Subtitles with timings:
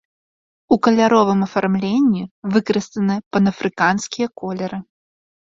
[0.75, 2.23] У каляровым афармленні
[2.55, 4.77] выкарыстаны панафрыканскія колеры.